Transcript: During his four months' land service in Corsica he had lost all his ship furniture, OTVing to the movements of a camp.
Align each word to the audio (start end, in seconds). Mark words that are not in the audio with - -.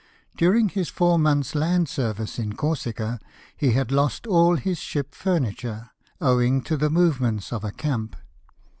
During 0.35 0.69
his 0.69 0.89
four 0.89 1.19
months' 1.19 1.53
land 1.53 1.87
service 1.87 2.39
in 2.39 2.53
Corsica 2.53 3.19
he 3.55 3.73
had 3.73 3.91
lost 3.91 4.25
all 4.25 4.55
his 4.55 4.79
ship 4.79 5.13
furniture, 5.13 5.91
OTVing 6.19 6.65
to 6.65 6.75
the 6.75 6.89
movements 6.89 7.53
of 7.53 7.63
a 7.63 7.69
camp. 7.71 8.15